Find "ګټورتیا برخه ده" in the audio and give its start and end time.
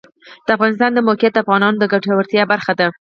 1.93-2.87